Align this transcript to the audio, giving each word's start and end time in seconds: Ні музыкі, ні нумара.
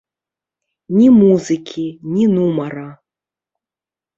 Ні 0.97 1.03
музыкі, 1.17 1.85
ні 2.15 2.25
нумара. 2.35 2.87